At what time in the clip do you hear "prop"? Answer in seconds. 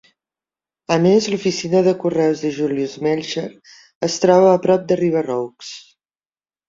4.65-4.89